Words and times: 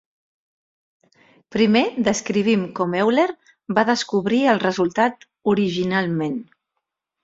Primer, 1.57 1.83
descrivim 2.09 2.65
com 2.81 2.97
Euler 3.03 3.29
va 3.81 3.87
descobrir 3.93 4.43
el 4.57 4.67
resultat 4.67 5.33
originalment. 5.57 6.47